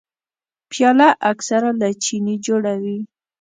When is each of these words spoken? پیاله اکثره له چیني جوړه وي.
پیاله 0.71 1.09
اکثره 1.31 1.71
له 1.79 1.87
چیني 2.03 2.35
جوړه 2.45 2.73
وي. 2.81 2.99